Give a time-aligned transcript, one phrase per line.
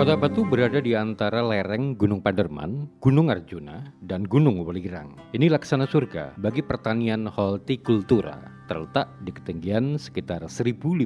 [0.00, 5.12] Kota Batu berada di antara lereng Gunung Paderman, Gunung Arjuna, dan Gunung Welirang.
[5.36, 11.04] Ini laksana surga bagi pertanian hortikultura, terletak di ketinggian sekitar 1.500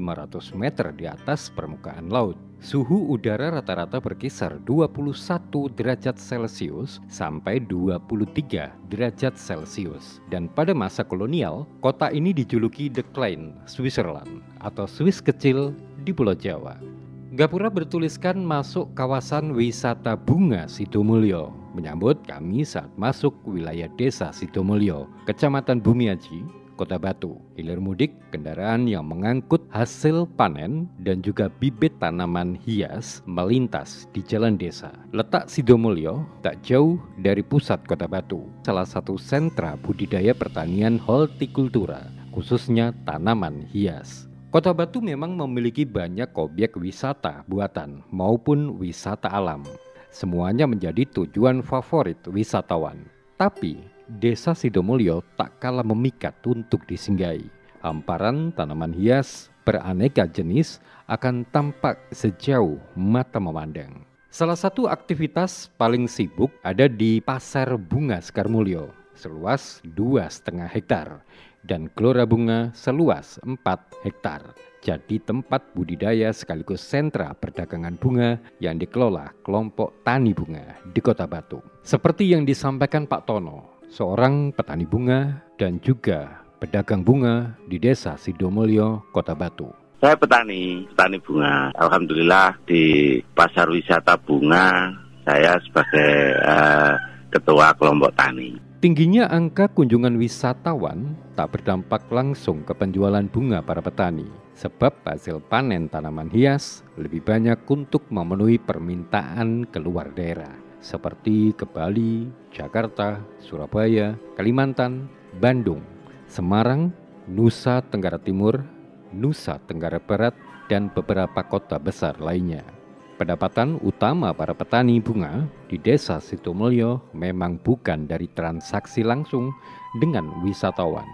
[0.54, 2.38] meter di atas permukaan laut.
[2.62, 10.22] Suhu udara rata-rata berkisar 21 derajat Celcius sampai 23 derajat Celcius.
[10.30, 15.74] Dan pada masa kolonial, kota ini dijuluki The Klein, Switzerland atau Swiss kecil
[16.06, 16.93] di Pulau Jawa.
[17.34, 25.82] Gapura bertuliskan masuk kawasan wisata bunga Sidomulyo menyambut kami saat masuk wilayah desa Sidomulyo, Kecamatan
[25.82, 26.46] Bumiaji,
[26.78, 27.42] Kota Batu.
[27.58, 34.54] Hilir mudik kendaraan yang mengangkut hasil panen dan juga bibit tanaman hias melintas di jalan
[34.54, 34.94] desa.
[35.10, 42.94] Letak Sidomulyo tak jauh dari pusat Kota Batu, salah satu sentra budidaya pertanian hortikultura, khususnya
[43.02, 44.30] tanaman hias.
[44.54, 49.66] Kota Batu memang memiliki banyak objek wisata buatan maupun wisata alam.
[50.14, 53.02] Semuanya menjadi tujuan favorit wisatawan.
[53.34, 57.50] Tapi, Desa Sidomulyo tak kalah memikat untuk disinggahi.
[57.82, 60.78] Hamparan tanaman hias beraneka jenis
[61.10, 64.06] akan tampak sejauh mata memandang.
[64.30, 71.24] Salah satu aktivitas paling sibuk ada di Pasar Bunga Sekarmulyo, seluas dua setengah hektar
[71.64, 73.56] dan gelora bunga seluas 4
[74.04, 74.52] hektar.
[74.84, 81.64] Jadi tempat budidaya sekaligus sentra perdagangan bunga yang dikelola kelompok tani bunga di Kota Batu.
[81.80, 89.08] Seperti yang disampaikan Pak Tono, seorang petani bunga dan juga pedagang bunga di Desa Sidomulyo,
[89.08, 89.72] Kota Batu.
[90.04, 91.72] Saya petani, petani bunga.
[91.80, 94.92] Alhamdulillah di pasar wisata bunga
[95.24, 96.12] saya sebagai
[96.44, 96.92] uh,
[97.32, 98.63] ketua kelompok tani.
[98.84, 105.88] Tingginya angka kunjungan wisatawan tak berdampak langsung ke penjualan bunga para petani, sebab hasil panen
[105.88, 110.52] tanaman hias lebih banyak untuk memenuhi permintaan keluar daerah,
[110.84, 115.08] seperti ke Bali, Jakarta, Surabaya, Kalimantan,
[115.40, 115.80] Bandung,
[116.28, 116.92] Semarang,
[117.24, 118.68] Nusa Tenggara Timur,
[119.16, 120.36] Nusa Tenggara Barat,
[120.68, 122.83] dan beberapa kota besar lainnya.
[123.24, 129.48] Pendapatan utama para petani bunga di desa Situmulyo memang bukan dari transaksi langsung
[129.96, 131.08] dengan wisatawan.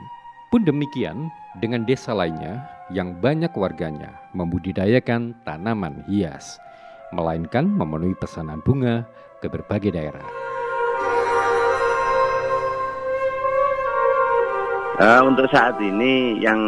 [0.50, 1.30] Pun demikian
[1.62, 6.58] dengan desa lainnya yang banyak warganya membudidayakan tanaman hias,
[7.14, 9.06] melainkan memenuhi pesanan bunga
[9.38, 10.26] ke berbagai daerah.
[14.98, 16.58] Uh, untuk saat ini yang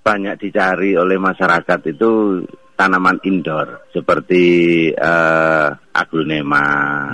[0.00, 2.40] banyak dicari oleh masyarakat itu
[2.78, 4.44] tanaman indoor seperti
[4.94, 6.66] uh, aglonema,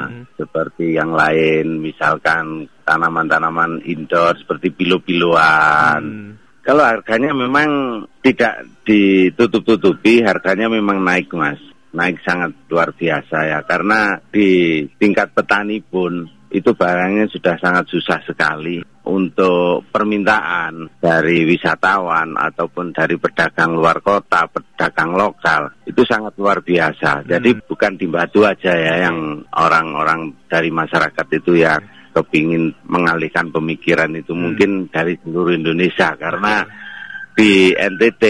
[0.04, 0.36] hmm.
[0.36, 6.02] seperti yang lain, misalkan tanaman-tanaman indoor seperti pilo-piloan.
[6.04, 6.30] Hmm.
[6.60, 11.60] Kalau harganya memang tidak ditutup-tutupi, harganya memang naik mas,
[11.96, 18.22] naik sangat luar biasa ya, karena di tingkat petani pun itu barangnya sudah sangat susah
[18.22, 26.62] sekali untuk permintaan dari wisatawan ataupun dari pedagang luar kota, pedagang lokal itu sangat luar
[26.62, 27.20] biasa.
[27.20, 27.28] Hmm.
[27.28, 31.76] Jadi bukan di Batu aja ya yang orang-orang dari masyarakat itu ya
[32.14, 34.40] kepingin mengalihkan pemikiran itu hmm.
[34.40, 36.62] mungkin dari seluruh Indonesia karena
[37.34, 38.24] di NTT,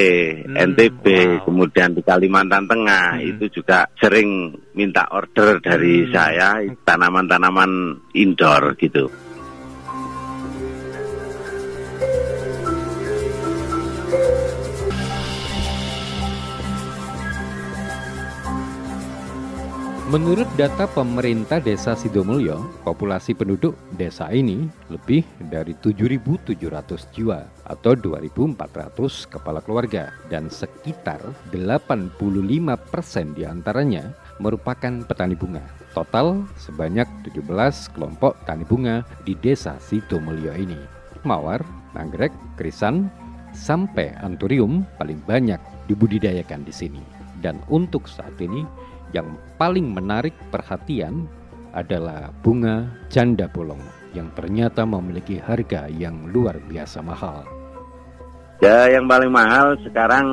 [0.48, 1.40] hmm, NTB, wow.
[1.44, 3.30] kemudian di Kalimantan Tengah hmm.
[3.36, 6.10] itu juga sering minta order dari hmm.
[6.10, 6.56] saya
[6.88, 9.12] tanaman-tanaman indoor gitu.
[20.14, 26.54] Menurut data pemerintah Desa Sidomulyo, populasi penduduk desa ini lebih dari 7.700
[27.10, 28.54] jiwa atau 2.400
[29.26, 31.18] kepala keluarga dan sekitar
[31.50, 32.14] 85
[32.94, 35.66] persen di antaranya merupakan petani bunga.
[35.90, 37.42] Total sebanyak 17
[37.98, 40.78] kelompok tani bunga di Desa Sidomulyo ini.
[41.26, 41.58] Mawar,
[41.98, 43.10] anggrek, krisan,
[43.50, 45.58] sampai anturium paling banyak
[45.90, 47.02] dibudidayakan di sini.
[47.42, 48.62] Dan untuk saat ini
[49.12, 51.28] yang paling menarik perhatian
[51.74, 53.82] adalah bunga janda bolong
[54.14, 57.42] yang ternyata memiliki harga yang luar biasa mahal.
[58.62, 60.24] Ya, yang paling mahal sekarang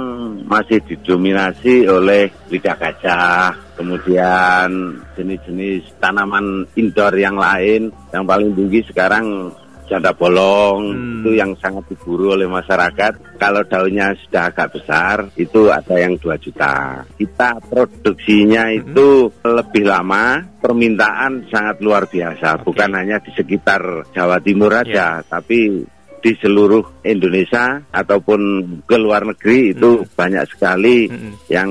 [0.45, 7.89] masih didominasi oleh lidah gajah, kemudian jenis-jenis tanaman indoor yang lain.
[8.13, 9.51] Yang paling tinggi sekarang
[9.92, 11.20] janda bolong hmm.
[11.20, 13.36] itu yang sangat diburu oleh masyarakat.
[13.36, 17.04] Kalau daunnya sudah agak besar itu ada yang 2 juta.
[17.20, 18.78] Kita produksinya hmm.
[18.80, 22.64] itu lebih lama, permintaan sangat luar biasa.
[22.64, 22.64] Okay.
[22.64, 25.28] Bukan hanya di sekitar Jawa Timur aja, yeah.
[25.28, 25.84] tapi
[26.22, 28.40] di seluruh Indonesia ataupun
[28.86, 30.14] ke luar negeri itu hmm.
[30.14, 31.50] banyak sekali hmm.
[31.50, 31.70] yang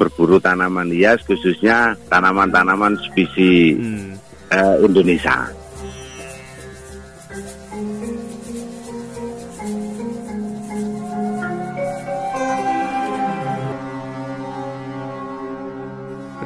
[0.00, 4.16] berburu tanaman hias khususnya tanaman-tanaman spesies hmm.
[4.50, 5.61] uh, Indonesia.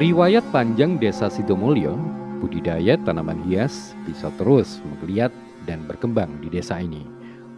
[0.07, 1.99] Riwayat panjang Desa Sidomulyo,
[2.39, 5.35] budidaya tanaman hias bisa terus menggeliat
[5.67, 7.03] dan berkembang di desa ini.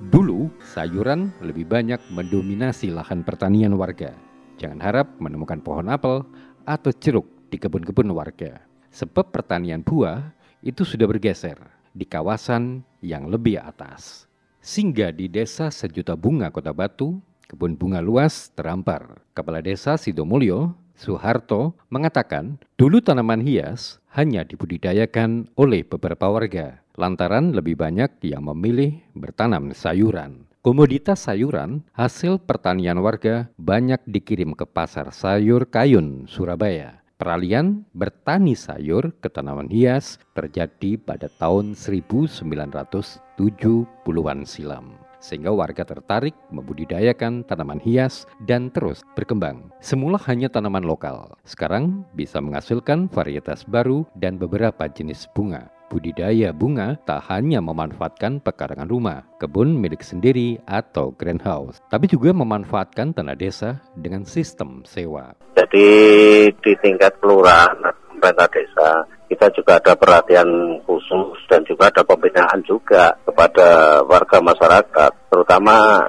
[0.09, 4.17] Dulu, sayuran lebih banyak mendominasi lahan pertanian warga.
[4.57, 6.25] Jangan harap menemukan pohon apel
[6.65, 8.65] atau jeruk di kebun-kebun warga.
[8.89, 10.33] Sebab pertanian buah
[10.65, 11.61] itu sudah bergeser
[11.93, 14.25] di kawasan yang lebih atas.
[14.57, 19.21] Sehingga di desa Sejuta Bunga Kota Batu, kebun bunga luas terampar.
[19.37, 27.79] Kepala Desa Sidomulyo Soeharto mengatakan, dulu tanaman hias hanya dibudidayakan oleh beberapa warga, lantaran lebih
[27.79, 30.43] banyak yang memilih bertanam sayuran.
[30.59, 36.99] Komoditas sayuran hasil pertanian warga banyak dikirim ke pasar sayur Kayun, Surabaya.
[37.15, 47.43] Peralihan bertani sayur ke tanaman hias terjadi pada tahun 1970-an silam sehingga warga tertarik membudidayakan
[47.45, 49.71] tanaman hias dan terus berkembang.
[49.79, 55.71] Semula hanya tanaman lokal, sekarang bisa menghasilkan varietas baru dan beberapa jenis bunga.
[55.89, 63.09] Budidaya bunga tak hanya memanfaatkan pekarangan rumah, kebun milik sendiri atau greenhouse, tapi juga memanfaatkan
[63.09, 65.33] tanah desa dengan sistem sewa.
[65.57, 65.89] Jadi
[66.61, 67.73] di tingkat kelurahan
[68.19, 68.89] pemerintah desa
[69.29, 70.49] kita juga ada perhatian
[70.89, 76.01] khusus dan juga ada pembinaan juga kepada warga masyarakat, terutama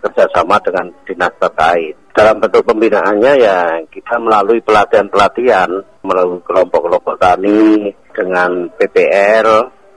[0.00, 1.94] kerjasama dengan dinas terkait.
[2.14, 3.58] Dalam bentuk pembinaannya ya
[3.90, 5.70] kita melalui pelatihan-pelatihan,
[6.06, 9.46] melalui kelompok-kelompok tani, dengan PPR,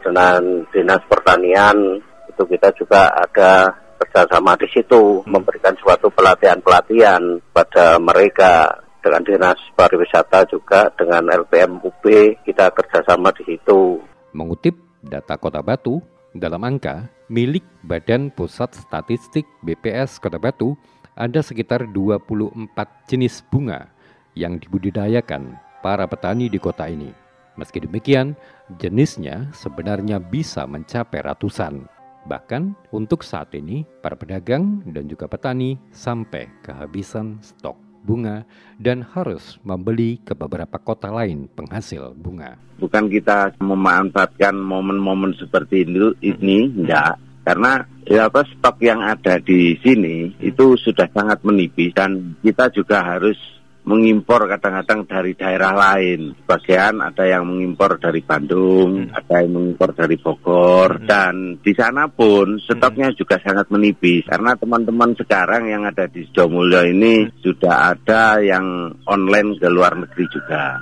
[0.02, 0.42] dengan
[0.74, 1.78] dinas pertanian,
[2.26, 3.70] itu kita juga ada
[4.02, 7.22] kerjasama di situ, memberikan suatu pelatihan-pelatihan
[7.54, 12.04] pada mereka dengan dinas pariwisata juga dengan LPM UB
[12.48, 14.00] kita kerjasama di situ.
[14.32, 16.00] Mengutip data Kota Batu,
[16.32, 20.74] dalam angka milik Badan Pusat Statistik BPS Kota Batu
[21.14, 22.74] ada sekitar 24
[23.06, 23.92] jenis bunga
[24.34, 27.14] yang dibudidayakan para petani di kota ini.
[27.54, 28.34] Meski demikian,
[28.82, 31.86] jenisnya sebenarnya bisa mencapai ratusan.
[32.26, 38.44] Bahkan untuk saat ini, para pedagang dan juga petani sampai kehabisan stok bunga
[38.78, 42.60] dan harus membeli ke beberapa kota lain penghasil bunga.
[42.78, 47.16] Bukan kita memanfaatkan momen-momen seperti itu ini, enggak.
[47.44, 53.04] Karena ya apa stok yang ada di sini itu sudah sangat menipis dan kita juga
[53.04, 53.36] harus
[53.84, 56.36] mengimpor kadang-kadang dari daerah lain.
[56.48, 59.16] Bagian ada yang mengimpor dari Bandung, hmm.
[59.16, 61.08] ada yang mengimpor dari Bogor, hmm.
[61.08, 63.18] dan di sana pun stoknya hmm.
[63.20, 64.24] juga sangat menipis.
[64.28, 67.44] Karena teman-teman sekarang yang ada di Sidomulyo ini hmm.
[67.44, 70.80] sudah ada yang online ke luar negeri juga.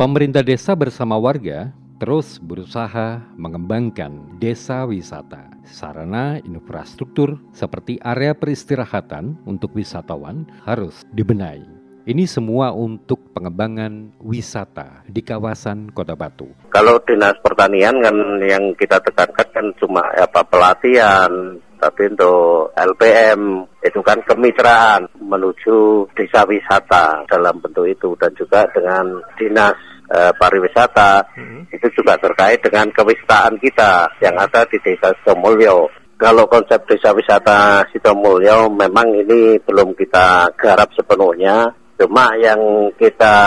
[0.00, 5.52] Pemerintah desa bersama warga terus berusaha mengembangkan desa wisata.
[5.68, 11.62] Sarana infrastruktur seperti area peristirahatan untuk wisatawan harus dibenahi.
[12.08, 16.48] Ini semua untuk pengembangan wisata di kawasan Kota Batu.
[16.72, 21.30] Kalau dinas pertanian kan yang kita tekankan kan cuma apa pelatihan,
[21.76, 29.20] tapi untuk LPM itu kan kemitraan menuju desa wisata dalam bentuk itu dan juga dengan
[29.36, 29.76] dinas
[30.10, 31.70] uh, pariwisata hmm.
[31.70, 35.88] itu juga terkait dengan kewistaan kita yang ada di Desa Sidomulyo.
[36.20, 43.40] Kalau konsep desa wisata Sidomulyo memang ini belum kita garap sepenuhnya, cuma yang kita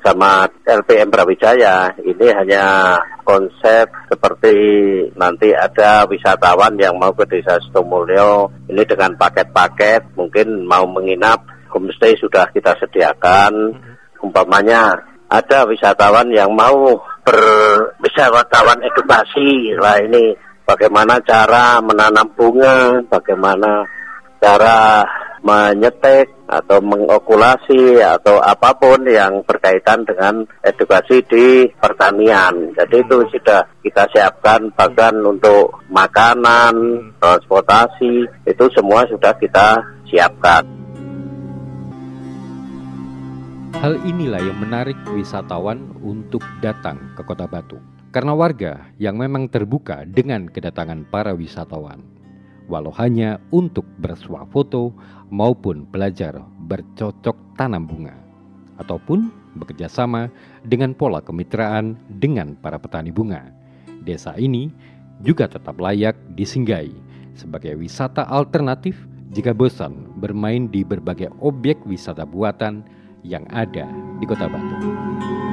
[0.00, 2.96] sama LPM Brawijaya ini hanya
[3.28, 4.56] konsep seperti
[5.20, 12.16] nanti ada wisatawan yang mau ke desa Sidomulyo ini dengan paket-paket mungkin mau menginap homestay
[12.16, 13.52] sudah kita sediakan
[14.24, 14.96] umpamanya
[15.28, 20.32] ada wisatawan yang mau berwisatawan edukasi lah ini
[20.68, 23.84] bagaimana cara menanam bunga, bagaimana
[24.40, 25.04] cara
[25.40, 32.72] menyetek atau mengokulasi atau apa pun yang berkaitan dengan edukasi di pertanian.
[32.74, 36.74] Jadi itu sudah kita siapkan bahkan untuk makanan,
[37.20, 40.77] transportasi itu semua sudah kita siapkan.
[43.76, 47.76] Hal inilah yang menarik wisatawan untuk datang ke Kota Batu.
[48.08, 52.00] Karena warga yang memang terbuka dengan kedatangan para wisatawan.
[52.64, 54.96] Walau hanya untuk bersuah foto
[55.28, 58.16] maupun belajar bercocok tanam bunga.
[58.80, 59.28] Ataupun
[59.60, 60.32] bekerja sama
[60.64, 63.52] dengan pola kemitraan dengan para petani bunga.
[64.00, 64.72] desa ini
[65.20, 66.96] juga tetap layak disinggahi
[67.36, 68.96] sebagai wisata alternatif
[69.30, 72.82] jika bosan bermain di berbagai objek wisata buatan
[73.28, 73.84] yang ada
[74.16, 75.47] di Kota Batu.